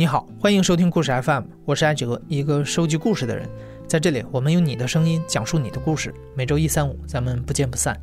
[0.00, 3.46] 你好，欢迎收听故事 FM，我是艾哲，一个收集故事的人。
[3.86, 6.14] 在这里，我们用你的声音讲述你的故事。
[6.34, 7.94] 每周一、三、五，咱们不见不散。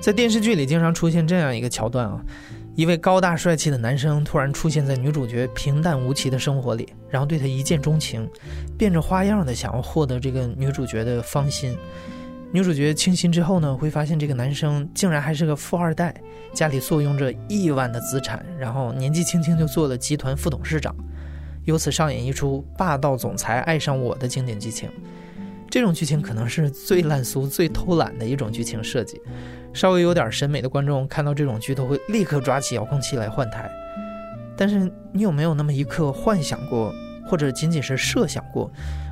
[0.00, 2.24] 在电视剧里，经常出现这样一个桥段啊，
[2.76, 8.30] 一位高大帅气的男生突然出现在女主角平淡无奇的生活里，然后对她一见钟情，
[8.78, 11.76] 变着花样的想要获得这个女主角的芳心。
[12.52, 16.14] 女主角倾心之后呢，会发现这个男生竟然还是个富二代，
[16.52, 20.94] 家里坐拥着亿万的资产，然后年纪轻轻就做了集团副董事长，
[21.64, 24.88] 由此上演一出霸道总裁爱上我的经典剧情。
[25.68, 29.20] 这种剧情可能是最烂俗、最偷懒的一种剧情设计，
[29.72, 33.68] 稍微有点审美的观众看到这种剧都会立刻抓起遥控器来换台。
[34.56, 36.94] 但是你有没有那么一刻幻想过，
[37.26, 38.70] 或者仅仅是设想过，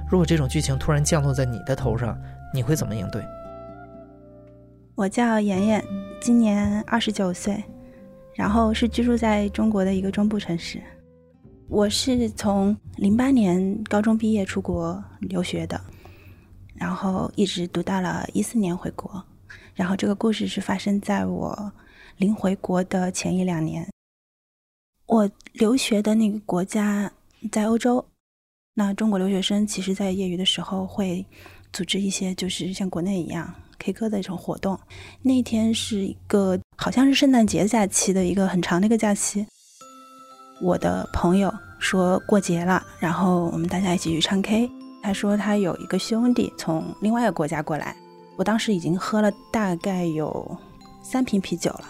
[0.08, 2.16] 如果这种剧情突然降落在你的头上？
[2.54, 3.24] 你会怎么应对？
[4.94, 5.82] 我叫妍妍，
[6.20, 7.64] 今年二十九岁，
[8.34, 10.78] 然后是居住在中国的一个中部城市。
[11.68, 15.80] 我是从零八年高中毕业出国留学的，
[16.74, 19.24] 然后一直读到了一四年回国。
[19.74, 21.72] 然后这个故事是发生在我
[22.18, 23.88] 临回国的前一两年。
[25.06, 27.10] 我留学的那个国家
[27.50, 28.04] 在欧洲，
[28.74, 31.24] 那中国留学生其实在业余的时候会。
[31.72, 34.78] 组织一些就是像国内一样 K 歌的一种活动。
[35.22, 39.46] 那天是一个好像是圣诞节假期的一个很长的一个假期。
[40.60, 44.70] 我的朋友说过节了，然后我们大家一起去唱 K。
[45.02, 47.96] 他说他有一个兄弟从另外一个国家过来。
[48.36, 50.56] 我当时已经喝了大概有
[51.02, 51.84] 三瓶啤酒了，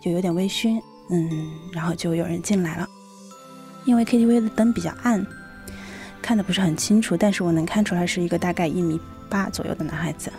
[0.00, 0.80] 就有点微醺。
[1.10, 2.88] 嗯，然后就有人进来了。
[3.84, 5.26] 因为 KTV 的灯比较暗，
[6.22, 8.98] 看的不是很清楚，但是我能看出来是一个大概一米。
[9.28, 10.30] 八左右的男孩子，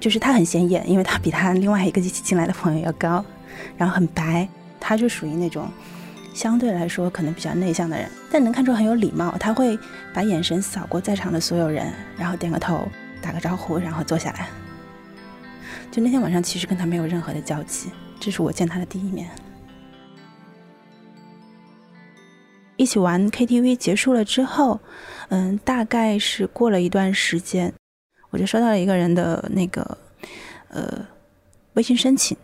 [0.00, 3.24] 就是他很显眼，因为他比他另外一个一起进来的朋友要高，
[3.76, 4.48] 然后很白，
[4.80, 5.68] 他就属于那种
[6.34, 9.78] 相对来说可能比较内向的人，但能看出很有礼貌，他会
[10.12, 12.88] 把眼神扫过在场的所有人，然后点个头，
[13.22, 14.48] 打个招呼，然后坐下来。
[15.92, 19.30] 就那天晚上，其实跟他没有任何的交集，这是我见他的第一面。
[22.78, 24.78] 一起玩 KTV 结束了之后，
[25.30, 27.74] 嗯，大概是过了一段时间。
[28.30, 29.98] 我就收到了一个人的那个
[30.68, 31.04] 呃
[31.74, 32.36] 微信申请，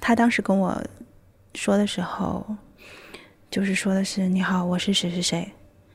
[0.00, 0.80] 他当时跟我
[1.54, 2.46] 说的时候，
[3.50, 5.50] 就是说的是你好，我是谁谁谁，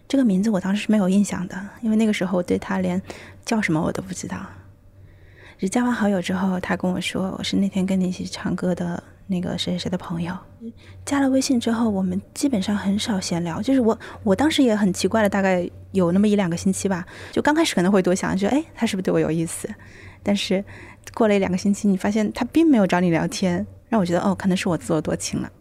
[0.05, 3.01] 这个名字我当时是没有印象的，因为那个时候我对他连
[3.45, 4.37] 叫什么我都不知道。
[5.57, 9.01] 只加完好友之后，他跟我说我是那天跟你一起唱歌的。
[9.29, 10.33] 那个谁谁谁的朋友
[11.03, 13.61] 加了微信之后，我们基本上很少闲聊。
[13.61, 17.05] 就是我，我当时也很奇怪了，大概有那么一两个星期吧。
[17.33, 19.69] 就刚开始可能会多想，就哎，他是不是对我有意思？
[20.23, 20.63] 但是
[21.13, 25.51] 过了一两个星期，你发现他并没有找你聊天，让我觉得哦，可能是我自作多情了。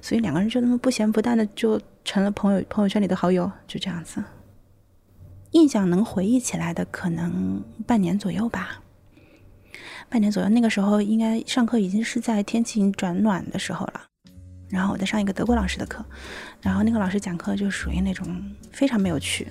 [0.00, 4.24] 所以两个人就那么不咸不淡的就成了朋友，朋友圈里的好友，就这样子。
[5.56, 8.78] 印象能回忆起来的，可能半年左右吧。
[10.10, 14.02] 半年左右，那个时候应该上课已经是在天气转暖的时候了。
[14.68, 16.04] 然后我在上一个德国老师的课，
[16.60, 18.26] 然后那个老师讲课就属于那种
[18.70, 19.48] 非常没有趣、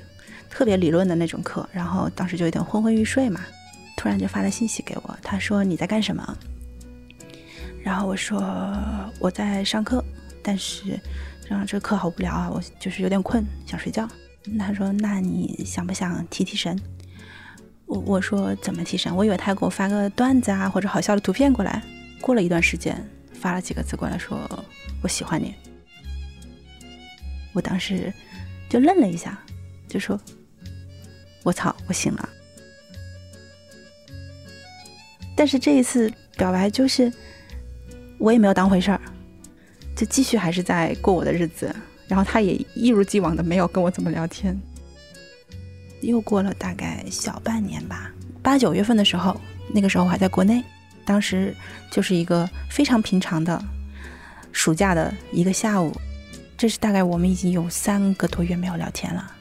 [0.48, 1.68] 特别理论的那种课。
[1.74, 3.42] 然后当时就有点昏昏欲睡嘛，
[3.98, 6.38] 突然就发了信息给我，他说你在干什么？
[7.84, 8.40] 然后我说
[9.20, 10.06] 我在上课，
[10.44, 11.00] 但是
[11.50, 14.08] 然后这课好无聊啊，我就是有点困，想睡觉。
[14.60, 16.80] 他说那你想不想提提神？
[17.86, 19.16] 我我说怎么提神？
[19.16, 21.84] 我以为他给我发个段子啊，或者好笑的图片过来。
[22.22, 24.40] 过了一段时间，发了几个字过来，说
[25.02, 25.54] 我喜欢你。
[27.54, 28.12] 我当时
[28.70, 29.40] 就愣了一下，
[29.88, 30.20] 就说
[31.44, 32.30] ：“我操，我醒了。”
[35.38, 37.12] 但是这一次表白就是
[38.18, 39.02] 我也没有当回事儿，
[39.96, 41.74] 就继续还是在过我的日子。
[42.08, 44.60] 然后他也一如既往的没有跟我怎么聊天。
[46.02, 48.12] 又过了大概小半年吧，
[48.44, 49.40] 八九月份的时候，
[49.74, 50.64] 那个时候我还在国内，
[51.04, 51.56] 当时
[51.90, 53.60] 就是一个非常平常的
[54.52, 55.92] 暑假的一个下午，
[56.56, 59.32] 这是大概我们已经有三个多月没有聊天了。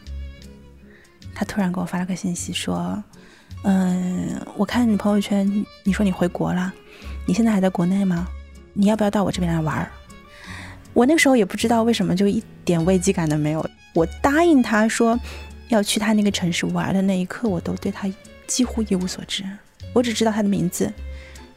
[1.35, 3.03] 他突然给我发了个信息说
[3.65, 5.47] ：“嗯，我看你朋友圈，
[5.83, 6.73] 你说你回国了，
[7.27, 8.27] 你现在还在国内吗？
[8.73, 9.87] 你要不要到我这边来玩？”
[10.95, 13.69] 我那个时候也不知道为什么，就一点危机感都没有。
[13.93, 15.21] 我答应他说。
[15.69, 18.09] 要去他那个城市玩的那一刻，我都对他
[18.47, 19.43] 几乎一无所知。
[19.95, 20.93] 我只知道他的名字，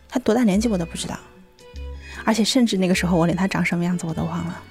[0.08, 1.20] 他多大年纪我都不知道，
[2.24, 4.64] 而且甚至那个时候我连他长什么样子我都忘了，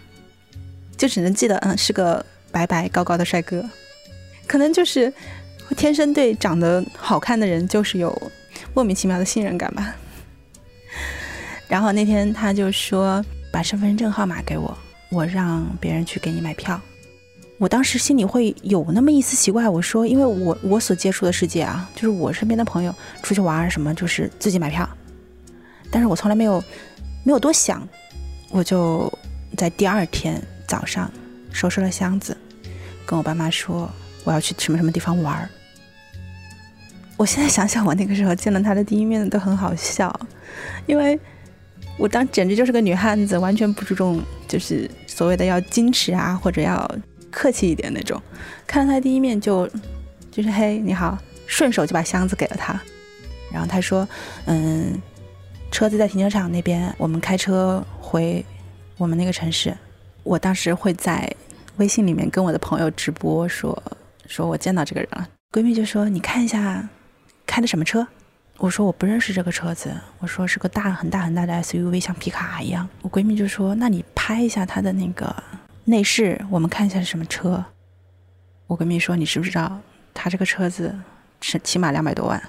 [0.96, 3.62] 就只能记得，嗯，是个白白高高的帅哥。
[4.46, 5.12] 可能就是
[5.76, 8.32] 天生对长得好看的人就是有
[8.72, 9.94] 莫名其妙的信任感吧。
[11.68, 13.22] 然后那天他就说
[13.56, 14.76] 把身份证号码给我，
[15.08, 16.78] 我让别人去给你买票。
[17.56, 24.86] 我当时心里会有那么一丝奇怪，我说，因为我我所接触的世界啊，就是我身边的朋友出去玩什么，就是自己买票，
[25.90, 26.62] 但是我从来没有
[27.24, 27.88] 没有多想，
[28.50, 29.10] 我就
[29.56, 30.38] 在第二天
[30.68, 31.10] 早上
[31.50, 32.36] 收拾了箱子，
[33.06, 33.90] 跟我爸妈说
[34.24, 35.48] 我要去什么什么地方玩。
[37.16, 40.14] 我现在想想，我那个时候见了他的第一面都很好笑，
[40.84, 41.18] 因为
[41.96, 46.90] 我当简直就是个女汉子，完全不注重就是所谓的要矜持啊，或者要。
[47.28, 48.18] 客气一点那种，
[48.66, 49.68] 看到他第一面就，
[50.30, 52.80] 就是嘿你好，顺手就把箱子给了他，
[53.52, 54.08] 然后他说，
[54.46, 54.98] 嗯，
[55.70, 58.42] 车子在停车场那边，我们开车回
[58.96, 59.76] 我们那个城市。
[60.22, 61.30] 我当时会在
[61.76, 63.82] 微信里面跟我的朋友直播说，
[64.26, 65.28] 说我见到这个人了。
[65.52, 66.88] 闺蜜就说你看一下，
[67.44, 68.06] 开的什么车？
[68.58, 72.88] 我说我不认识这个车子，我说是个大很大很大的 SUV，像皮卡一样。
[73.02, 75.34] 我闺蜜就说那你拍一下他的那个。
[75.88, 77.64] 内饰，我们看一下是什么车。
[78.66, 79.78] 我闺蜜说：“你知不知道，
[80.12, 80.92] 他这个车子
[81.40, 82.42] 是起码两百多万。”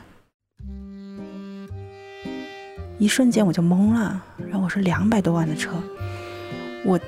[2.97, 4.23] 一瞬间我就懵了。
[4.39, 5.71] 然后我说：“两百多万的车，
[6.83, 6.99] 我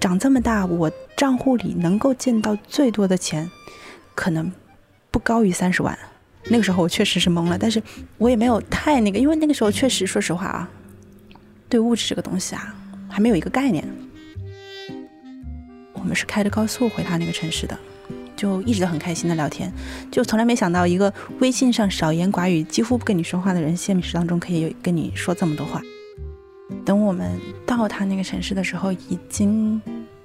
[0.00, 3.50] 长这么大，我账户里能够见到最多的钱，
[4.14, 4.52] 可能
[5.10, 5.98] 不高于三十万。”
[6.48, 7.82] 那个时候我确实是懵了，但是
[8.18, 10.68] 我也没有太那个，因为那个时候确实，说实话啊，
[11.68, 12.74] 对物质这个东西啊，
[13.08, 13.84] 还没有一个概念。
[15.92, 17.76] 我们是开着高速回他那个城市的，
[18.36, 19.72] 就一直都很开心的聊天，
[20.08, 25.82] 就从来没想到一个微信上少言寡语、几乎不跟你说话的人，现实当中可以跟你说这么多话。
[26.84, 29.82] 等我们到他那个城市的时候，已经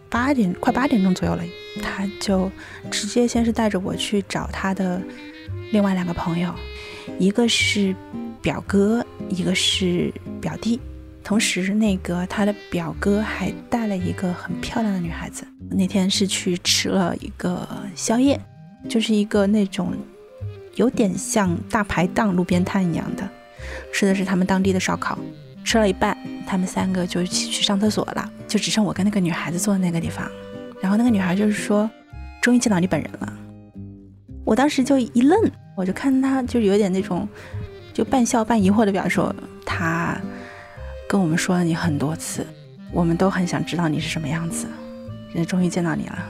[0.07, 1.44] 八点快八点钟左右了，
[1.81, 2.51] 他就
[2.91, 5.01] 直接先是带着我去找他的
[5.71, 6.53] 另外两个朋友，
[7.19, 7.95] 一个是
[8.42, 10.80] 表哥，一个是表弟。
[11.24, 15.45] 同时，那个他的表哥还带了一个很漂亮的女孩子。
[15.69, 18.39] 那天是去吃了一个宵夜，
[18.89, 19.94] 就是一个那种
[20.75, 23.30] 有点像大排档、路边摊一样的，
[23.94, 25.18] 吃的是他们当地的烧烤。
[25.63, 30.30] 吃了一半，他们三个就一起去上厕所了，就只剩我跟那个女孩子坐在那个地方。
[30.81, 31.88] 然后那个女孩就是说
[32.42, 33.31] ：“终于见到你本人了。”
[34.45, 35.39] 我当时就一愣，
[35.75, 37.27] 我就看他就有点那种
[37.93, 39.21] 就半笑半疑惑的表示，
[39.65, 40.19] 他。
[41.09, 42.47] 跟我们说了你很多次，
[42.93, 44.65] 我们都很想知道你是什么样子。
[45.29, 46.25] 现在终于见到你了，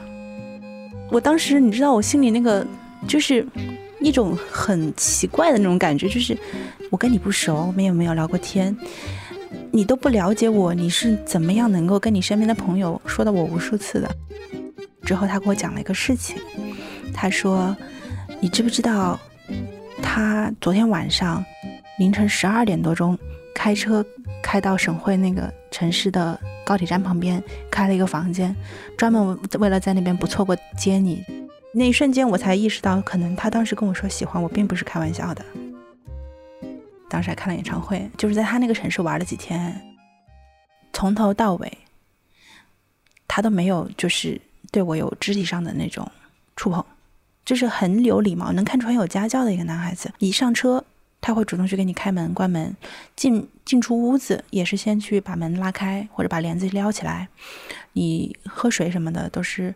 [1.11, 2.65] 我当时你知道我心里那个
[3.07, 3.45] 就是
[3.99, 6.35] 一种很奇怪的那种感觉，就是
[6.89, 8.75] 我跟你不熟，我们也没有聊过天，
[9.71, 14.09] 你都不了解我，你是怎么样能够跟你身边的朋友说的我无数次的？
[15.03, 16.37] 之后他给我讲了一个事情，
[17.13, 17.77] 他说
[18.41, 19.19] 你知不知道
[20.01, 21.45] 他昨天晚上
[21.99, 23.17] 凌晨十二点多钟
[23.53, 24.05] 开车。
[24.43, 28.53] 开到省会那个城市的高铁站旁边，开了一个房间，
[28.97, 31.23] 专门为了在那边不错过接你。
[31.73, 35.45] 那一瞬间，我才意识到，可能他当时跟我说喜欢我，并不是开玩笑的。
[37.07, 39.79] 当时还看了演唱会，就是在他那个城市玩了几天，
[40.91, 41.77] 从头到尾，
[43.27, 44.41] 他都没有就是
[44.71, 46.11] 对我有肢体上的那种
[46.55, 46.83] 触碰，
[47.45, 50.11] 就是很有礼貌，能看出很有家教的一个男孩子。
[50.19, 50.83] 一上车。
[51.23, 52.75] 他会主动去给你开门、关门，
[53.15, 57.27] 进进出屋子也是先去把门拉开或者把帘子撩起来。
[57.93, 59.75] 你喝水什么的都是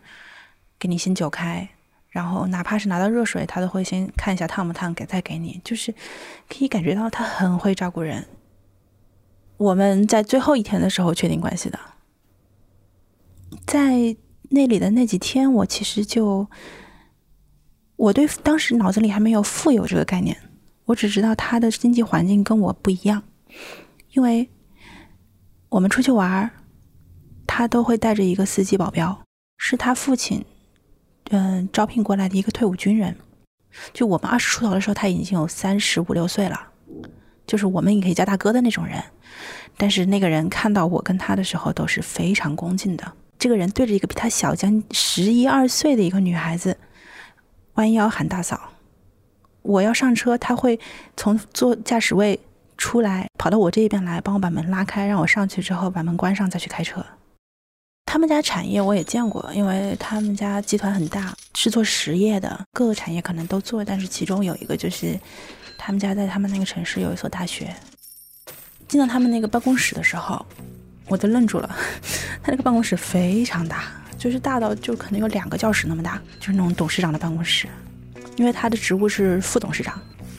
[0.76, 1.68] 给你先酒开，
[2.10, 5.60] 然后哪怕是拿到热水，他都会先看一下烫不烫，给再给你。
[5.62, 5.94] 就是
[6.48, 8.26] 可以感觉到他很会照顾人。
[9.56, 11.78] 我们在最后一天的时候确定关系的，
[13.64, 14.16] 在
[14.50, 16.48] 那里的那几天，我其实就
[17.96, 20.36] 我对当时脑子里还没有富有这个概念。
[20.84, 23.22] 我只知道他的经济环境跟我不一样，
[24.12, 24.48] 因为
[25.68, 26.48] 我们出去玩
[27.46, 29.22] 他都会带着一个司机保镖，
[29.58, 30.44] 是他父亲
[31.30, 33.16] 嗯招聘过来的一个退伍军人。
[33.92, 36.68] 就我们二十出头的时候，他已经有三十五六岁了，
[37.46, 39.02] 就是我们也可以叫大哥的那种人。
[39.76, 43.12] 但是那个人看到我跟他的时候都是非常恭敬的。
[43.38, 46.78] 这个人对着一个比他小将十一二岁的一个女孩子
[47.76, 48.72] 弯腰喊大嫂。
[49.62, 50.78] 我要上车，他会
[51.16, 52.38] 从坐驾驶位
[52.76, 57.04] 出来，跑到我这一边来，帮我把门拉开，让我上去之后把门关上再去开车。
[58.06, 65.18] 他们家产业我也见过，因为他们家集团很大，是做实业的，各个产业可能都做，但是其中有一个就是
[65.76, 67.74] 他们家在他们那个城市有一所大学。
[68.86, 70.46] 进到他们那个办公室的时候，
[71.08, 71.76] 我都愣住了，
[72.40, 73.82] 他那个办公室非常大，
[74.18, 77.66] 就是大到就可能有两个教室那么大，就是那种董事长的办公室。
[78.36, 79.98] 因为他的职务是副董事长，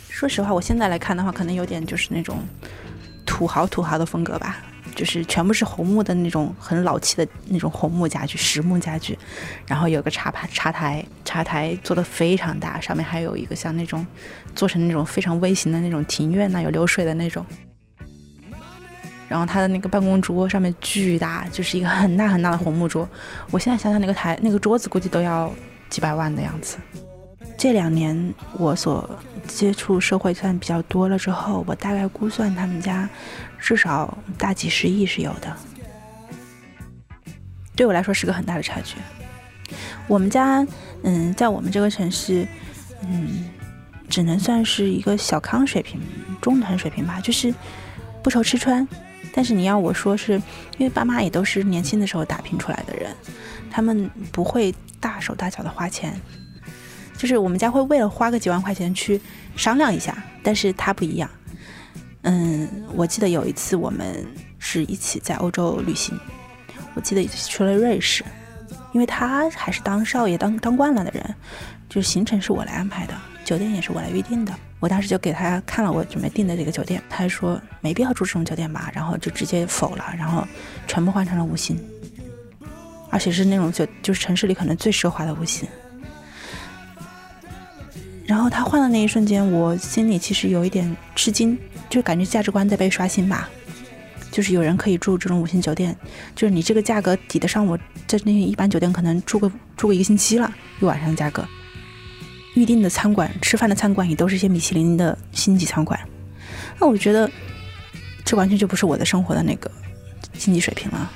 [0.09, 2.37] 说实话，我现在来看的话，可能有点就是那种
[3.25, 4.57] 土豪土豪的风格吧，
[4.95, 9.17] 就是全部是红木的那种很老气的那种红木家具、实木家具，
[9.65, 14.05] 然后有个茶盘、茶台，茶台做的非常大，上面还有一个像那种
[14.53, 17.43] 做成那种非常微型的那种庭院呐，有流水的那种。
[19.27, 23.07] 然后他的那个办公桌上面巨大，就是一个很大很大的红木桌。
[23.51, 25.53] 我现在想想，那个台那个桌子估计都要
[25.89, 26.77] 几百万的样子。
[27.57, 29.09] 这两年我所
[29.47, 33.09] 接触社会算比较多了之后，我大概估算他们家
[33.59, 35.55] 至少大几十亿是有的。
[37.75, 38.95] 对我来说是个很大的差距。
[40.07, 40.65] 我们家，
[41.03, 42.47] 嗯，在我们这个城市，
[43.01, 43.49] 嗯，
[44.07, 45.99] 只能算是一个小康水平、
[46.39, 47.53] 中等水平吧，就是
[48.23, 48.87] 不愁吃穿。
[49.37, 50.33] 但是你要我说，是
[50.79, 53.15] 因为爸妈也都是年轻的时候打拼出来的人，
[53.69, 56.19] 他们不会大手大脚的花钱，
[57.15, 59.21] 就是我们家会为了花个几万块钱去
[59.55, 61.29] 商量一下，但是他不一样。
[62.23, 64.25] 嗯，我记得有一次我们
[64.57, 66.19] 是一起在欧洲旅行，
[66.95, 68.25] 我记得去了瑞士，
[68.91, 71.35] 因为他还是当少爷当当惯了的人，
[71.87, 73.13] 就是行程是我来安排的，
[73.45, 74.51] 酒店也是我来预定的。
[74.79, 80.47] 我当时就给他看了我准备订的这个酒店，他说没必要住这种酒店吧，然后就直接否了，然后
[80.87, 81.79] 全部换成了五星，
[83.09, 85.67] 而且是那种就就是城市里可能最奢华的五星。
[88.25, 91.57] 然后他换的那一瞬间，我心里其实有一点吃惊，
[91.89, 93.49] 就感觉价值观在被刷新吧。
[94.29, 95.95] 就是有人可以住这种五星酒店，
[96.35, 101.47] 就是你这个价格抵得上我在那一般酒店可能住个住个一个星期了，一晚上的价格。
[102.57, 105.99] 预定的餐馆、吃饭的餐馆也都是一些米其林的星级餐馆，
[106.79, 107.29] 那我觉得
[108.25, 109.69] 这完全就不是我的生活的那个
[110.33, 111.11] 经济水平了。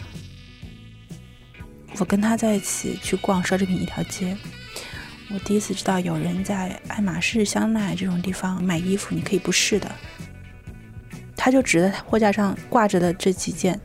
[1.97, 4.37] 我跟他在一起去逛奢侈品一条街，
[5.33, 9.91] 我第一次知道有人在爱马仕、香奈这种地方买衣服，你可以不试的。
[11.35, 13.81] 他就指着货架上挂着的这几件，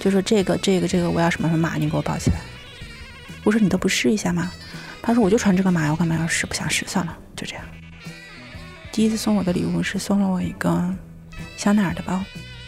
[0.00, 2.40] 就说这个、这个、这个我要什么什么码，你给我报起来。
[3.44, 4.50] 我说你都不试一下吗？
[5.08, 6.44] 他说：“我就穿这个码，我干嘛要试？
[6.44, 7.64] 不想试，算了，就这样。”
[8.92, 10.94] 第一次送我的礼物是送了我一个
[11.56, 12.22] 香奈儿的包，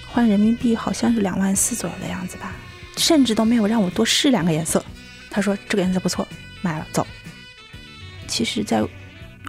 [0.09, 2.55] 换人民币好像是两万四左右的样子吧，
[2.97, 4.83] 甚至都没有让我多试两个颜色。
[5.31, 6.27] 他说：“这个颜色不错，
[6.63, 7.07] 买了，走。”
[8.27, 8.83] 其实，在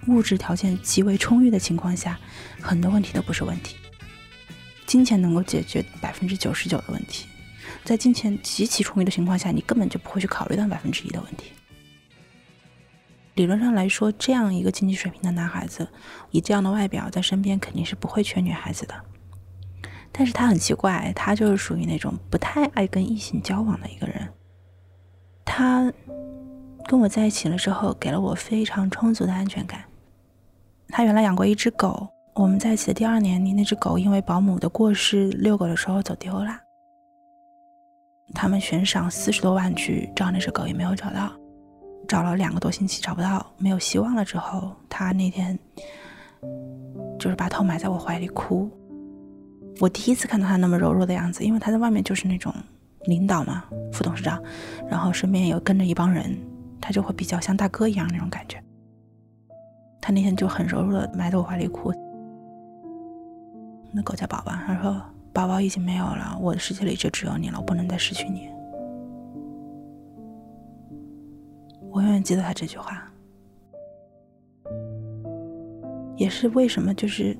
[0.08, 2.20] 物质条件极为充裕的情况下，
[2.60, 3.78] 很多问题都不是问题。
[4.86, 7.28] 金钱能够解决百分之九十九的问题，
[7.86, 11.54] 在金钱极其充裕的情况下，你根本就不会去考虑到百分之一的问题。
[13.36, 15.88] 理论上来说，这样一个经济水平的男孩子，
[16.32, 18.96] 以这样的外表在身边，肯定是不会缺女孩子的。
[20.12, 24.28] 但是他很奇怪，他就是属于那种不太爱跟异性交往的一个人。
[25.46, 25.92] 他
[26.86, 29.84] 跟我在一起了之后，给了我非常充足的安全感。
[30.90, 36.60] 他原来养过一只狗，我们在一起的第二年，那只狗因为保姆的过世，遛狗的时候走丢了。
[38.34, 41.32] 他们悬赏四十多万去找那只狗，也没有找到。
[42.08, 45.58] 找了两个多星期找不到，没有希望了之后，他那天
[47.18, 48.70] 就是把头埋在我怀里哭。
[49.80, 52.54] 我第一次看到他那么柔弱的样子，因为他在外面就是那种
[53.06, 54.42] 领导嘛，副董事长，
[54.90, 56.38] 然后身边有跟着一帮人，
[56.82, 58.62] 他就会比较像大哥一样那种感觉。
[60.02, 61.94] 他那天就很柔弱的埋在我怀里哭。
[63.92, 68.50] 那狗叫宝宝，他说宝宝已经没有了，我的世界里就只有你了，我不能再失去你。
[71.92, 73.12] 我永远记得他这句话，
[76.16, 77.38] 也是为什么就是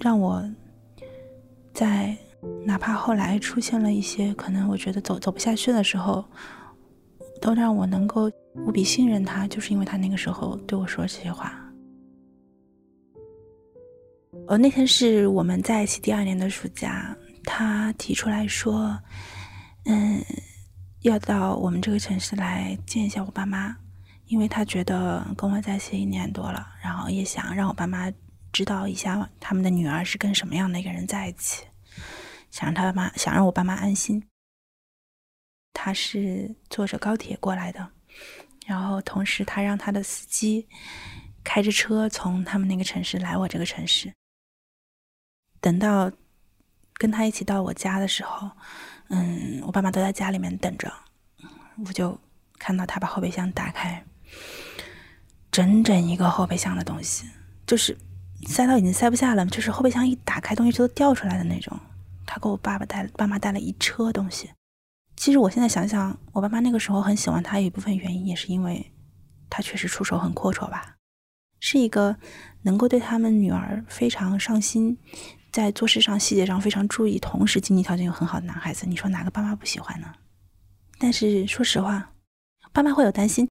[0.00, 0.42] 让我
[1.74, 2.16] 在
[2.64, 6.24] 哪怕后来出现了一些可能我觉得走走不下去的时候，
[7.40, 11.58] 都让我能够无比信任他，就是因为他那个时候对我说这些话。
[14.48, 18.98] 呃，那天是我们在一起第二年的暑假，他提出来说，
[19.84, 20.20] 嗯，
[21.02, 23.76] 要到我们这个城市来见一下我爸妈。
[24.32, 28.10] 因为他觉得跟我在一起一年多了，然后也想让我爸妈
[28.50, 31.66] 知道一下他们的女儿是跟什么样的一个人在一起，
[32.50, 34.26] 想让他妈想让我爸妈安心。
[35.74, 37.90] 他是坐着高铁过来的，
[38.64, 40.66] 然后同时他让他的司机
[41.44, 44.10] 开着车从他们那个城市来我这个城市。
[45.60, 46.10] 等到
[46.94, 48.50] 跟他一起到我家的时候，
[49.10, 50.90] 嗯，我爸妈都在家里面等着，
[51.86, 52.18] 我就
[52.58, 54.02] 看到他把后备箱打开。
[55.50, 57.26] 整整一个后备箱的东西，
[57.66, 57.96] 就是
[58.46, 61.78] 塞到已经塞不下了，就是后备箱一打开，东西就都掉出来的那种。
[62.24, 64.50] 他给我爸爸带爸妈带了一车东西。
[65.16, 68.90] 其实我现在想想，我爸妈那个时候很喜欢他，有一部分原因也是因为
[69.50, 70.96] 他确实出手很阔绰吧，
[71.60, 72.16] 是一个
[72.62, 74.96] 能够对他们女儿非常上心，
[75.50, 80.06] 在做事上细节上非常注意，同时经济条件又很好的男孩子，你说哪个爸妈不喜欢呢？
[80.98, 82.12] 但是说实话，
[82.72, 83.46] 爸妈会有担心，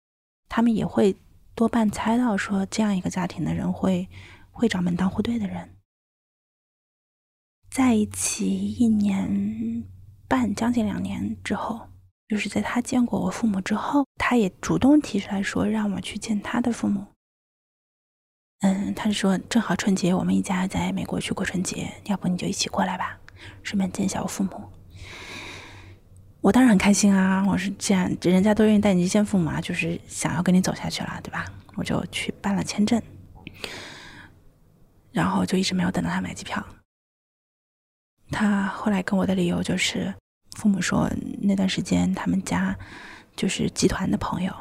[0.53, 1.15] 他们也会
[1.55, 4.09] 多半猜到说这样一个家庭的人会
[4.51, 5.77] 会找门当户对的人。
[7.69, 9.85] 在一起一年
[10.27, 11.87] 半，将近两年之后，
[12.27, 17.07] 就是在他见过我父母之后，他也主动提出来说让我去见他的父母。
[18.59, 23.17] 嗯，他说正好春节我们一家在美国去过春节，要不你就一起过来吧，
[23.63, 24.69] 顺便见一下我父母。
[26.41, 31.45] 我当然很开心啊，我是这样，人家都愿意带你去见父母啊，就是想要跟你走下去了，对吧？
[31.75, 33.01] 我就去办了签证，
[35.11, 36.65] 然后就一直没有等到他买机票。
[38.31, 40.13] 他后来跟我的理由就是，
[40.57, 41.09] 父母说
[41.41, 42.75] 那段时间他们家
[43.35, 44.53] 就是集团的朋友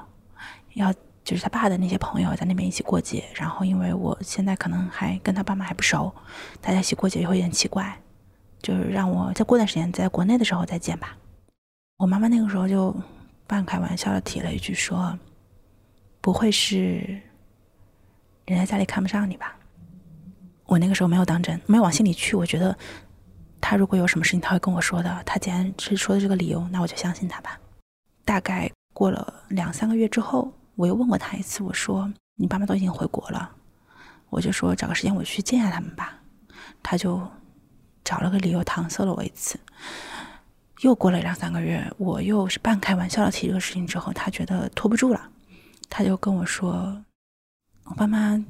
[0.74, 0.94] 要。
[1.22, 6.12] 就是他爸的那些朋友在那边一起过节，然后因为我现在可能还跟他爸妈还不熟，
[6.62, 8.00] 大家一起过节也会有点奇怪，
[8.60, 11.14] 就是让我再过段时间在国内的时候再见吧。
[12.00, 12.96] 我妈妈那个时候就
[13.46, 15.18] 半开玩笑的提了一句说
[16.22, 17.20] ：“不会是
[18.46, 19.54] 人家家里看不上你吧？”
[20.64, 22.34] 我那个时候没有当真，没有往心里去。
[22.34, 22.74] 我觉得
[23.60, 27.60] 他如果有什么事情他会跟我说的，他既然是说的这个理由，那我就相信他吧。
[28.24, 30.50] 大概过了两三个月之后。
[30.76, 33.50] 我又问过他一次，我说：“你爸妈都已经回国了，
[34.30, 36.18] 我就说找个时间我去见下他们吧。”
[36.82, 37.20] 他就
[38.02, 39.60] 找了个理由搪塞了我一次。
[40.80, 45.30] 又过了两三个月，我又是半开玩笑的提这个事情之后，他觉得拖不住了，
[45.90, 47.04] 他就跟我说
[47.84, 48.42] ：“我爸妈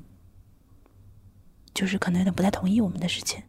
[1.74, 3.42] 就是可能有点不太同意我们的事情。”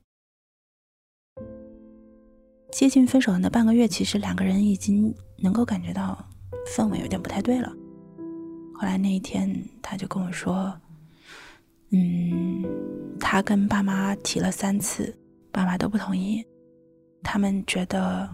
[2.72, 6.18] 接近分手的那半个月，其实两个人已经能够感觉到
[6.76, 7.72] 氛围有点不太对了。
[8.74, 10.74] 后来那一天，他就跟我说
[11.92, 12.66] ：“嗯，
[13.20, 15.16] 他跟爸妈提了三次，
[15.52, 16.44] 爸妈都不同意。
[17.22, 18.28] 他们觉得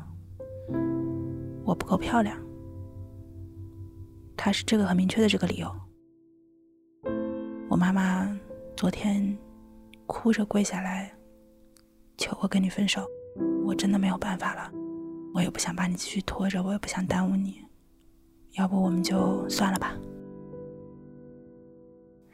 [1.64, 2.38] 我不够漂亮。
[4.36, 5.70] 他是这个很明确的这个理由。
[7.70, 8.40] 我妈妈
[8.76, 9.38] 昨天
[10.06, 11.12] 哭着跪下来
[12.18, 13.06] 求我跟你分手，
[13.66, 14.72] 我真的没有办法了。
[15.34, 17.62] 我也不想把你继续拖着，我也不想耽误你。
[18.54, 19.96] 要不我们就算了吧。”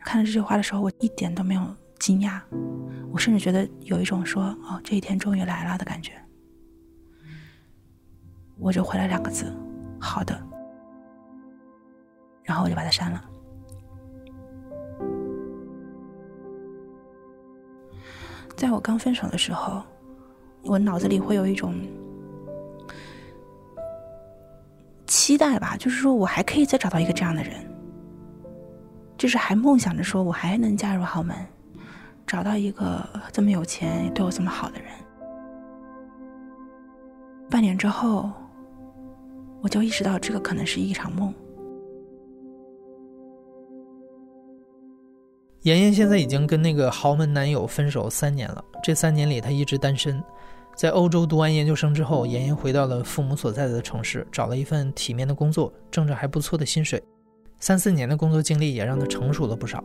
[0.05, 1.61] 看到这句话的时候，我一点都没有
[1.99, 2.41] 惊讶，
[3.11, 6.13] 我甚至觉得有一种说“哦，这一天终于来了”的感觉。
[8.63, 9.53] 我就回了两个字
[9.99, 10.39] ：“好的。”
[12.43, 13.21] 然后我就把它删了。
[18.55, 19.83] 在我刚分手的时候，
[20.63, 21.75] 我脑子里会有一种
[25.05, 27.53] 期待吧，就是说我还可以再找到一个这样的人。
[29.17, 31.35] 就是还梦想着说，我还能嫁入豪门，
[32.27, 34.89] 找到一个这么有钱、对我这么好的人。
[37.49, 38.31] 半年之后，
[39.63, 41.33] 我就意识到这个可能是一场梦。
[45.61, 50.21] 妍妍现在已经跟那个豪门男友分手三年了，这三年里她一直单身。
[50.75, 57.01] 在欧洲读完研究生之后，妍妍回到了父母所在的城市，找了一份体面的工作，挣着还不错的薪水。
[57.59, 59.81] 三四年的工作经历也让她成熟了不少。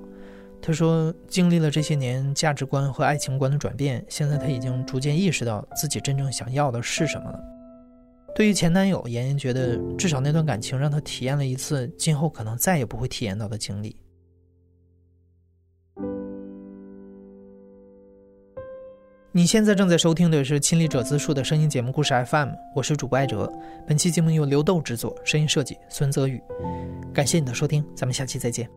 [0.61, 7.41] 她说，经历了这些年价值观和爱情观的转变，现在她已经逐渐意识到自己真正想要的是什么了。
[8.39, 13.97] 对于前男友，妍妍觉得至少那段感情让她体验了一次今后可能再也不会体验到的经历。
[19.33, 23.53] 你现在正在收听的是亲历者自述的声音节目故事 FM，我是主播艾哲。
[23.89, 26.41] 本期节目由刘豆制作，声音设计孙泽宇。
[27.13, 28.71] 感谢你的收听，咱们下期再见。